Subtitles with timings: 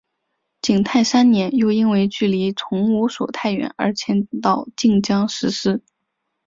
[0.63, 5.83] 景泰三年又因为距离崇武所太远而迁到晋江石狮。